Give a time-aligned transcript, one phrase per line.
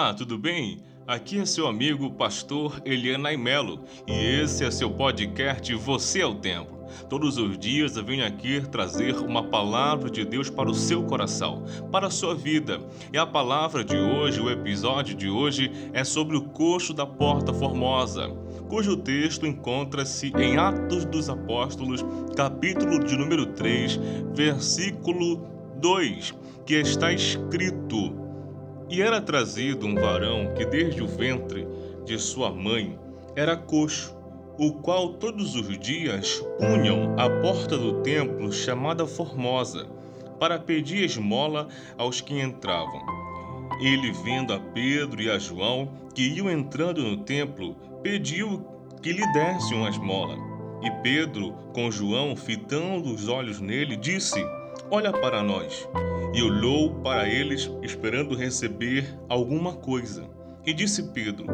[0.00, 0.78] Ah, tudo bem?
[1.08, 6.36] Aqui é seu amigo pastor Eliana Melo e esse é seu podcast Você é o
[6.36, 6.86] Templo.
[7.10, 11.64] Todos os dias eu venho aqui trazer uma palavra de Deus para o seu coração,
[11.90, 12.80] para a sua vida.
[13.12, 17.52] E a palavra de hoje, o episódio de hoje, é sobre o coxo da Porta
[17.52, 18.28] Formosa,
[18.68, 22.04] cujo texto encontra-se em Atos dos Apóstolos,
[22.36, 23.98] capítulo de número 3,
[24.32, 25.44] versículo
[25.80, 26.32] 2,
[26.64, 28.27] que está escrito.
[28.90, 31.66] E era trazido um varão que desde o ventre
[32.06, 32.98] de sua mãe
[33.36, 34.16] era coxo,
[34.58, 39.86] o qual todos os dias punham à porta do templo chamada Formosa,
[40.40, 43.02] para pedir esmola aos que entravam.
[43.80, 48.66] Ele, vendo a Pedro e a João, que iam entrando no templo, pediu
[49.02, 50.36] que lhe dessem uma esmola.
[50.82, 54.42] E Pedro, com João fitando os olhos nele, disse:
[54.90, 55.88] Olha para nós
[56.34, 60.28] e olhou para eles, esperando receber alguma coisa.
[60.64, 61.46] E disse Pedro: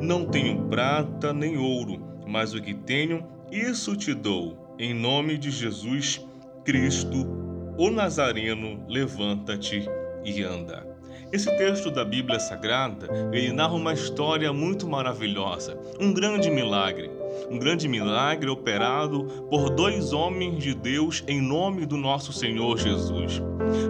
[0.00, 4.74] Não tenho prata nem ouro, mas o que tenho, isso te dou.
[4.78, 6.24] Em nome de Jesus
[6.64, 7.26] Cristo,
[7.76, 9.88] o Nazareno, levanta-te
[10.24, 10.97] e anda.
[11.30, 17.10] Esse texto da Bíblia Sagrada, ele narra uma história muito maravilhosa, um grande milagre.
[17.50, 23.42] Um grande milagre operado por dois homens de Deus em nome do nosso Senhor Jesus.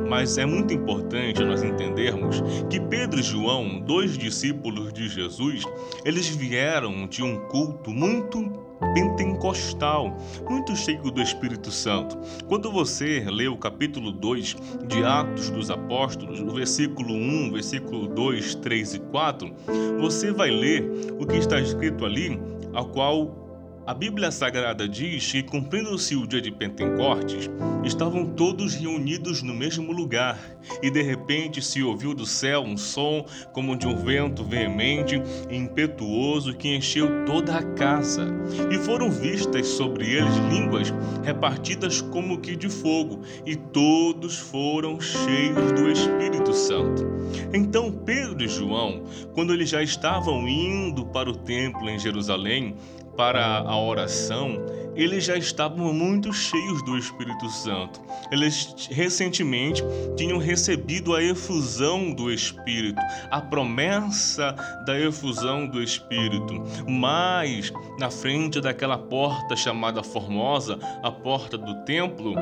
[0.09, 5.63] Mas é muito importante nós entendermos que Pedro e João, dois discípulos de Jesus,
[6.05, 10.17] eles vieram de um culto muito pentecostal,
[10.49, 12.19] muito cheio do Espírito Santo.
[12.47, 18.55] Quando você lê o capítulo 2 de Atos dos Apóstolos, o versículo 1, versículo 2,
[18.57, 19.55] 3 e 4,
[20.01, 22.41] você vai ler o que está escrito ali,
[22.75, 23.48] a qual
[23.89, 27.49] a Bíblia Sagrada diz que, cumprindo-se o dia de Pentecostes,
[27.83, 30.39] estavam todos reunidos no mesmo lugar,
[30.83, 35.57] e de repente se ouviu do céu um som como de um vento veemente e
[35.57, 38.27] impetuoso que encheu toda a casa,
[38.71, 40.93] e foram vistas sobre eles línguas
[41.25, 47.07] repartidas como que de fogo, e todos foram cheios do Espírito Santo.
[47.55, 52.77] Então Pedro e João, quando eles já estavam indo para o templo em Jerusalém,
[53.19, 54.65] para a oração,
[54.95, 58.01] eles já estavam muito cheios do Espírito Santo.
[58.31, 59.83] Eles recentemente
[60.17, 64.55] tinham recebido a efusão do Espírito, a promessa
[64.87, 66.63] da efusão do Espírito.
[66.89, 72.37] Mas, na frente daquela porta chamada Formosa, a porta do templo,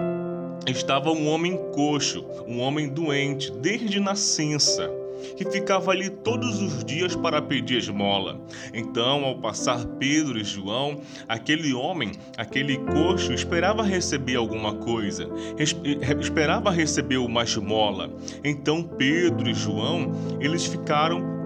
[0.66, 5.06] estava um homem coxo, um homem doente, desde nascença
[5.37, 8.41] que ficava ali todos os dias para pedir esmola.
[8.72, 15.28] Então, ao passar Pedro e João, aquele homem, aquele coxo, esperava receber alguma coisa,
[16.21, 18.10] esperava receber uma esmola.
[18.44, 21.37] Então, Pedro e João, eles ficaram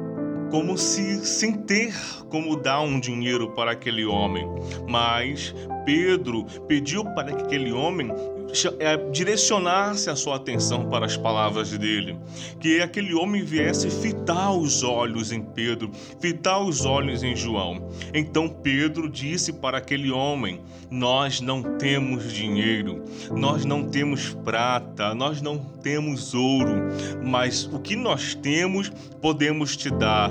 [0.51, 1.95] como se sem ter
[2.29, 4.47] como dar um dinheiro para aquele homem.
[4.89, 5.55] Mas
[5.85, 8.11] Pedro pediu para que aquele homem
[8.79, 12.19] é, direcionasse a sua atenção para as palavras dele,
[12.59, 15.91] que aquele homem viesse fitar os olhos em Pedro,
[16.21, 17.91] fitar os olhos em João.
[18.13, 25.41] Então Pedro disse para aquele homem: Nós não temos dinheiro, nós não temos prata, nós
[25.41, 26.89] não temos ouro,
[27.23, 28.91] mas o que nós temos
[29.21, 30.31] podemos te dar,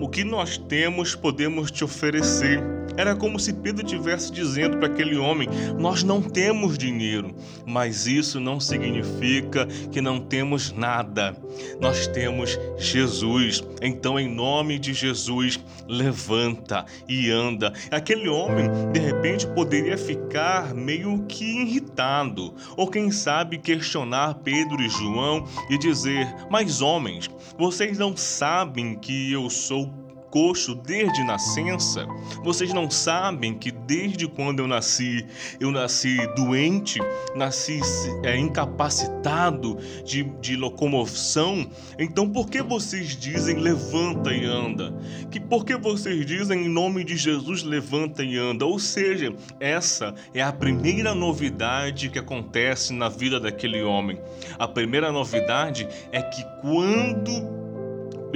[0.00, 2.75] o que nós temos podemos te oferecer.
[2.96, 5.48] Era como se Pedro estivesse dizendo para aquele homem:
[5.78, 7.34] Nós não temos dinheiro,
[7.66, 11.36] mas isso não significa que não temos nada.
[11.80, 13.62] Nós temos Jesus.
[13.82, 17.72] Então, em nome de Jesus, levanta e anda.
[17.90, 24.88] Aquele homem, de repente, poderia ficar meio que irritado, ou quem sabe questionar Pedro e
[24.88, 30.05] João e dizer: Mas homens, vocês não sabem que eu sou
[30.36, 32.06] coxo desde nascença?
[32.44, 35.24] Vocês não sabem que desde quando eu nasci,
[35.58, 37.00] eu nasci doente,
[37.34, 37.80] nasci
[38.22, 41.66] é, incapacitado de, de locomoção?
[41.98, 44.94] Então por que vocês dizem levanta e anda?
[45.30, 48.66] Que por que vocês dizem em nome de Jesus levanta e anda?
[48.66, 54.20] Ou seja, essa é a primeira novidade que acontece na vida daquele homem.
[54.58, 57.65] A primeira novidade é que quando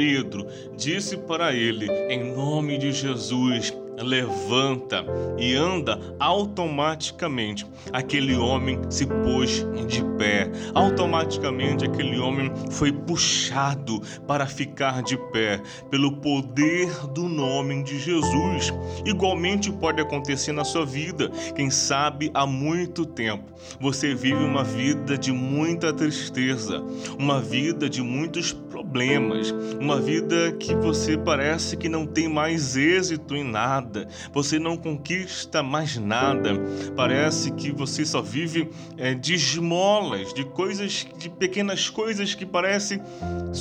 [0.01, 0.47] Pedro
[0.79, 3.71] disse para ele: Em nome de Jesus,
[4.03, 5.05] levanta
[5.39, 7.67] e anda automaticamente.
[7.93, 10.51] Aquele homem se pôs de pé.
[10.75, 15.61] Automaticamente aquele homem foi puxado para ficar de pé
[15.91, 18.73] pelo poder do nome de Jesus.
[19.05, 21.31] Igualmente pode acontecer na sua vida.
[21.55, 26.83] Quem sabe há muito tempo você vive uma vida de muita tristeza,
[27.19, 33.35] uma vida de muitos problemas, uma vida que você parece que não tem mais êxito
[33.35, 33.90] em nada,
[34.33, 36.51] você não conquista mais nada,
[36.97, 43.01] parece que você só vive é, de esmolas, de coisas, de pequenas coisas que parecem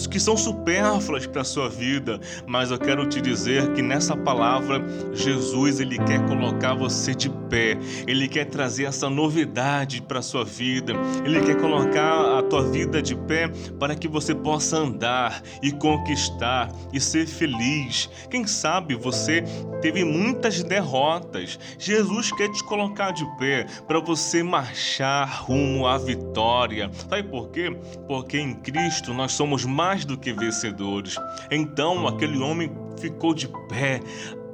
[0.09, 4.85] que são supérfluas para a sua vida, mas eu quero te dizer que nessa palavra
[5.13, 7.77] Jesus ele quer colocar você de pé,
[8.07, 10.93] ele quer trazer essa novidade para a sua vida,
[11.25, 13.49] ele quer colocar a tua vida de pé
[13.79, 18.09] para que você possa andar e conquistar e ser feliz.
[18.29, 19.43] Quem sabe você
[19.81, 21.57] teve muitas derrotas.
[21.77, 26.91] Jesus quer te colocar de pé para você marchar rumo à vitória.
[27.09, 27.75] Sabe por quê?
[28.07, 31.15] Porque em Cristo nós somos mais do que vencedores.
[31.49, 34.01] Então aquele homem ficou de pé,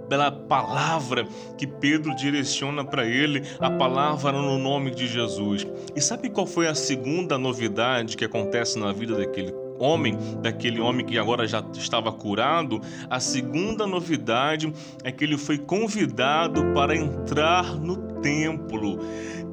[0.08, 1.28] pela palavra
[1.58, 5.66] que Pedro direciona para ele, a palavra no nome de Jesus.
[5.96, 11.06] E sabe qual foi a segunda novidade que acontece na vida daquele homem, daquele homem
[11.06, 14.72] que agora já estava curado, a segunda novidade
[15.04, 19.00] é que ele foi convidado para entrar no templo,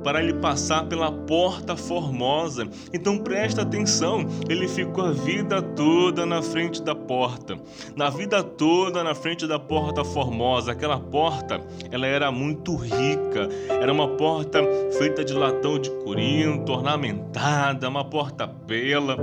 [0.02, 2.66] para ele passar pela porta formosa.
[2.92, 7.56] Então presta atenção, ele ficou a vida toda na frente da porta,
[7.94, 10.72] na vida toda na frente da porta formosa.
[10.72, 11.60] Aquela porta,
[11.90, 14.60] ela era muito rica, era uma porta
[14.98, 19.16] feita de latão de corinto, ornamentada, uma porta bela.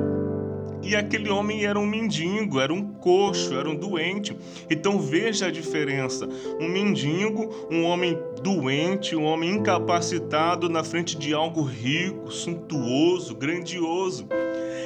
[0.82, 4.36] E aquele homem era um mendigo, era um coxo, era um doente.
[4.70, 6.28] Então veja a diferença:
[6.60, 14.28] um mendigo, um homem doente, um homem incapacitado na frente de algo rico, suntuoso, grandioso.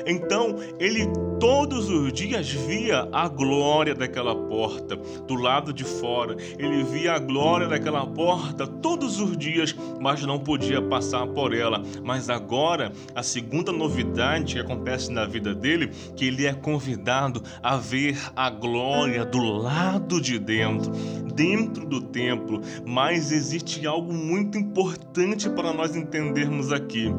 [0.06, 1.08] Então ele
[1.40, 6.38] todos os dias via a glória daquela porta do lado de fora.
[6.58, 11.84] Ele via a glória daquela porta todos os dias, mas não podia passar por ela.
[12.02, 17.76] Mas agora, a segunda novidade que acontece na vida dele, que ele é convidado a
[17.76, 20.92] ver a glória do lado de dentro,
[21.34, 22.62] dentro do templo.
[22.86, 27.14] Mas existe algo muito importante para nós entendermos aqui.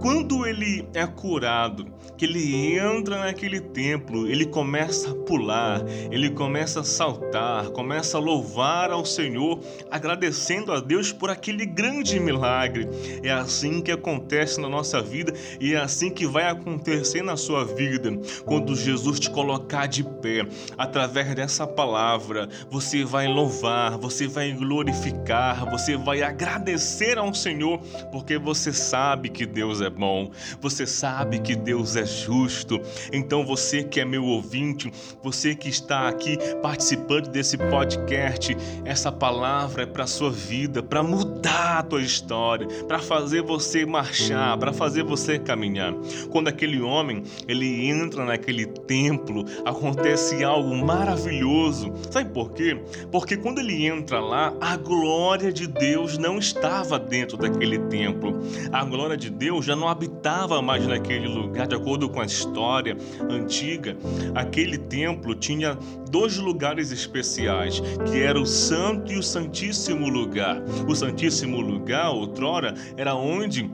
[0.00, 1.86] Quando ele é curado,
[2.16, 8.20] que ele entra naquele templo, ele começa a pular, ele começa a saltar, começa a
[8.20, 9.60] louvar ao Senhor,
[9.90, 12.88] agradecendo a Deus por aquele grande milagre.
[13.22, 17.64] É assim que acontece na nossa vida e é assim que vai acontecer na sua
[17.64, 18.16] vida.
[18.44, 20.46] Quando Jesus te colocar de pé,
[20.78, 23.55] através dessa palavra, você vai louvar,
[24.00, 27.78] você vai glorificar, você vai agradecer ao Senhor,
[28.12, 30.30] porque você sabe que Deus é bom,
[30.60, 32.80] você sabe que Deus é justo.
[33.12, 34.92] Então você que é meu ouvinte,
[35.22, 41.78] você que está aqui participando desse podcast, essa palavra é para sua vida, para mudar
[41.78, 45.94] a tua história, para fazer você marchar, para fazer você caminhar.
[46.30, 51.92] Quando aquele homem, ele entra naquele templo, acontece algo maravilhoso.
[52.10, 52.80] Sabe por quê?
[53.10, 58.40] Porque quando ele entra lá, a glória de Deus não estava dentro daquele templo.
[58.72, 62.96] A glória de Deus já não habitava mais naquele lugar, de acordo com a história
[63.30, 63.96] antiga,
[64.34, 65.78] aquele templo tinha
[66.10, 70.60] dois lugares especiais, que era o Santo e o Santíssimo Lugar.
[70.88, 73.70] O Santíssimo Lugar, outrora, era onde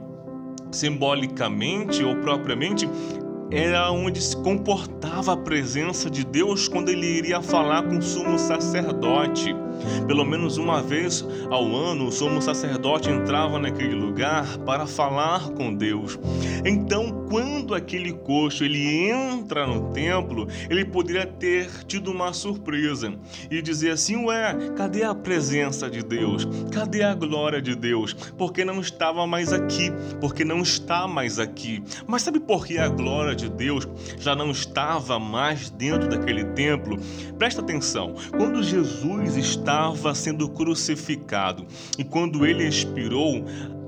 [0.71, 2.87] simbolicamente ou propriamente
[3.49, 8.37] era onde se comportava a presença de Deus quando ele iria falar com o sumo
[8.37, 9.62] sacerdote.
[10.07, 15.73] Pelo menos uma vez ao ano, o sumo sacerdote entrava naquele lugar para falar com
[15.73, 16.19] Deus.
[16.65, 23.13] Então, quando aquele coxo ele entra no templo, ele poderia ter tido uma surpresa
[23.49, 26.47] e dizer assim: Ué, cadê a presença de Deus?
[26.71, 28.13] Cadê a glória de Deus?
[28.37, 31.83] Porque não estava mais aqui, porque não está mais aqui.
[32.05, 33.87] Mas sabe por que a glória de Deus
[34.19, 36.97] já não estava mais dentro daquele templo?
[37.37, 41.65] Presta atenção: quando Jesus está estava sendo crucificado.
[41.97, 43.45] E quando ele expirou,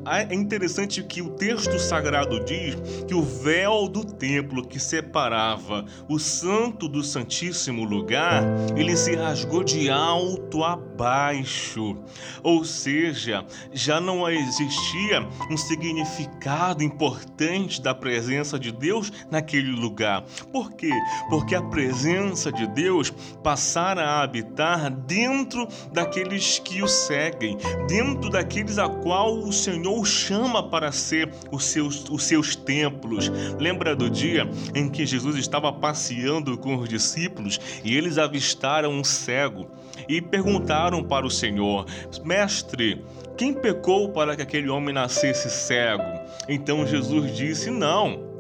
[0.08, 2.76] é interessante que o texto sagrado diz
[3.08, 8.44] que o véu do templo que separava o santo do santíssimo lugar,
[8.76, 11.98] ele se rasgou de alto a baixo.
[12.44, 20.24] Ou seja, já não existia um significado importante da presença de Deus naquele lugar.
[20.52, 20.92] Por quê?
[21.30, 23.12] Porque a presença de Deus
[23.44, 27.58] passara a habitar dentro daqueles que o seguem,
[27.88, 33.32] dentro daqueles a qual o Senhor chama para ser os seus, os seus templos.
[33.60, 39.04] Lembra do dia em que Jesus estava passeando com os discípulos e eles avistaram um
[39.04, 39.68] cego
[40.10, 41.86] e perguntaram para o Senhor:
[42.24, 43.04] Mestre,
[43.38, 46.04] quem pecou para que aquele homem nascesse cego?
[46.50, 48.35] Então Jesus disse: Não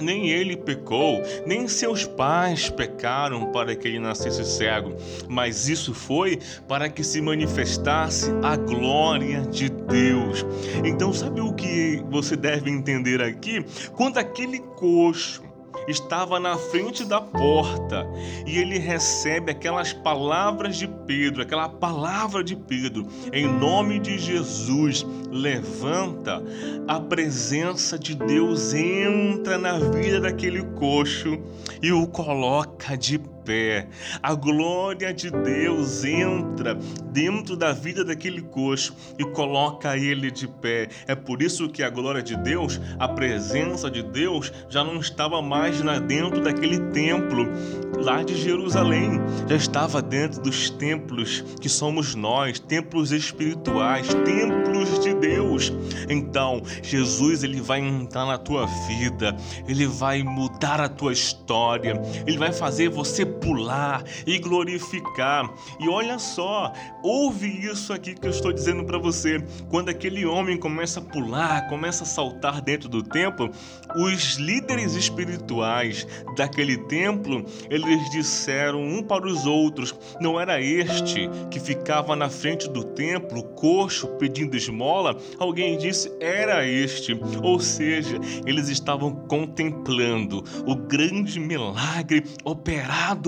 [0.00, 4.94] nem ele pecou, nem seus pais pecaram para que ele nascesse cego,
[5.28, 10.44] mas isso foi para que se manifestasse a glória de Deus.
[10.84, 13.64] Então, sabe o que você deve entender aqui?
[13.94, 15.47] Quando aquele coxo
[15.86, 18.06] estava na frente da porta
[18.46, 25.06] e ele recebe aquelas palavras de Pedro, aquela palavra de Pedro, em nome de Jesus,
[25.30, 26.42] levanta,
[26.86, 31.38] a presença de Deus entra na vida daquele coxo
[31.82, 33.37] e o coloca de pé.
[34.22, 36.74] A glória de Deus entra
[37.10, 40.88] dentro da vida daquele coxo e coloca ele de pé.
[41.06, 45.40] É por isso que a glória de Deus, a presença de Deus, já não estava
[45.40, 47.48] mais dentro daquele templo
[47.96, 55.14] lá de Jerusalém, já estava dentro dos templos que somos nós, templos espirituais, templos de
[55.14, 55.72] Deus.
[56.08, 59.36] Então, Jesus ele vai entrar na tua vida,
[59.66, 65.52] ele vai mudar a tua história, ele vai fazer você pular e glorificar.
[65.80, 69.42] E olha só, ouve isso aqui que eu estou dizendo para você.
[69.70, 73.50] Quando aquele homem começa a pular, começa a saltar dentro do templo,
[73.96, 81.60] os líderes espirituais daquele templo, eles disseram um para os outros: não era este que
[81.60, 85.16] ficava na frente do templo, coxo, pedindo esmola?
[85.38, 87.18] Alguém disse: era este.
[87.42, 93.27] Ou seja, eles estavam contemplando o grande milagre operado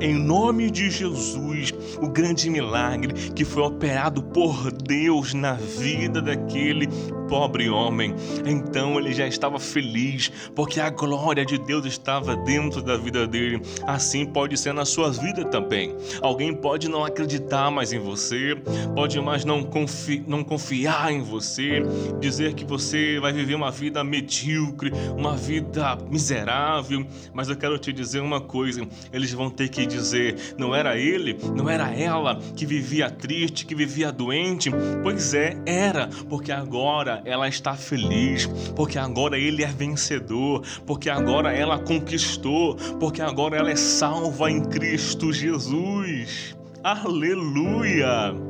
[0.00, 6.88] em nome de Jesus, o grande milagre que foi operado por Deus na vida daquele
[7.30, 8.12] pobre homem.
[8.44, 13.62] Então ele já estava feliz, porque a glória de Deus estava dentro da vida dele.
[13.86, 15.94] Assim pode ser na sua vida também.
[16.20, 18.56] Alguém pode não acreditar mais em você,
[18.96, 21.82] pode mais não, confi não confiar em você,
[22.18, 27.06] dizer que você vai viver uma vida medíocre, uma vida miserável.
[27.32, 31.38] Mas eu quero te dizer uma coisa: eles vão ter que dizer, não era ele,
[31.54, 34.70] não era ela que vivia triste, que vivia doente?
[35.02, 41.52] Pois é, era, porque agora ela está feliz, porque agora ele é vencedor, porque agora
[41.52, 46.56] ela conquistou, porque agora ela é salva em Cristo Jesus.
[46.82, 48.49] Aleluia!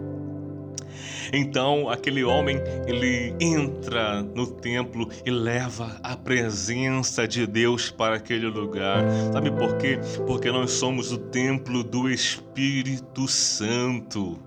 [1.33, 2.57] Então aquele homem
[2.87, 9.05] ele entra no templo e leva a presença de Deus para aquele lugar.
[9.33, 9.99] Sabe por quê?
[10.27, 14.39] Porque nós somos o templo do Espírito Santo.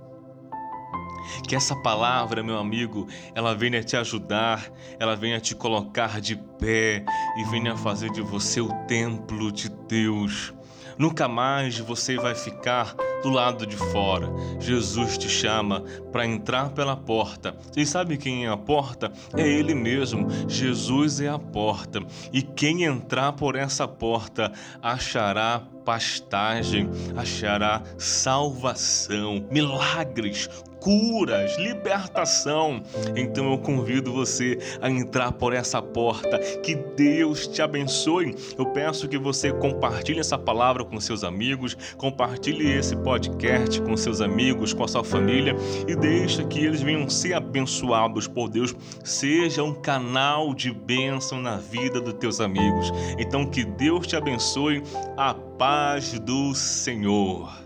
[1.48, 7.04] Que essa palavra, meu amigo, ela venha te ajudar, ela venha te colocar de pé
[7.38, 10.54] e venha fazer de você o templo de Deus.
[10.98, 14.30] Nunca mais você vai ficar do lado de fora.
[14.60, 17.56] Jesus te chama para entrar pela porta.
[17.76, 19.12] E sabe quem é a porta?
[19.36, 20.28] É Ele mesmo.
[20.48, 22.02] Jesus é a porta.
[22.32, 24.52] E quem entrar por essa porta
[24.82, 30.50] achará pastagem, achará salvação, milagres,
[30.84, 32.84] curas, libertação.
[33.16, 36.38] Então eu convido você a entrar por essa porta.
[36.62, 38.36] Que Deus te abençoe.
[38.58, 44.22] Eu peço que você compartilhe essa palavra com seus amigos, compartilhe esse podcast com seus
[44.22, 45.56] amigos, com a sua família
[45.88, 48.76] e deixa que eles venham ser abençoados por Deus.
[49.04, 52.92] Seja um canal de bênção na vida dos teus amigos.
[53.20, 54.82] Então que Deus te abençoe.
[55.16, 57.63] A paz do Senhor.